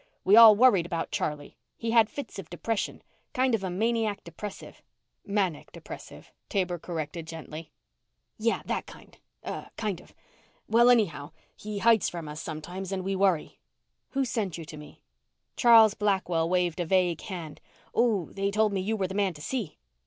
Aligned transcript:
We 0.23 0.35
all 0.35 0.55
worried 0.55 0.87
about 0.87 1.11
Charlie. 1.11 1.57
He 1.77 1.91
had 1.91 2.09
fits 2.09 2.39
of 2.39 2.49
depression. 2.49 3.03
Kind 3.35 3.53
of 3.53 3.63
a 3.63 3.69
maniac 3.69 4.23
depressive." 4.23 4.81
"Manic 5.27 5.71
depressive," 5.71 6.31
Taber 6.49 6.79
corrected 6.79 7.27
gently. 7.27 7.71
"Yeah, 8.39 8.63
that 8.65 8.87
kind, 8.87 9.15
ah 9.45 9.69
kind 9.77 10.01
of. 10.01 10.15
Well 10.67 10.89
anyhow, 10.89 11.33
he 11.55 11.77
hides 11.77 12.09
from 12.09 12.27
us 12.27 12.41
sometimes 12.41 12.91
and 12.91 13.03
we 13.03 13.15
worry." 13.15 13.59
"Who 14.13 14.25
sent 14.25 14.57
you 14.57 14.65
to 14.65 14.75
me?" 14.77 15.03
Charles 15.55 15.93
Blackwell 15.93 16.49
waved 16.49 16.79
a 16.79 16.85
vague 16.87 17.21
hand, 17.21 17.61
"Oh, 17.93 18.31
they 18.31 18.49
told 18.49 18.73
me 18.73 18.81
you 18.81 18.97
were 18.97 19.07
the 19.07 19.13
man 19.13 19.35
to 19.35 19.41
see." 19.43 19.77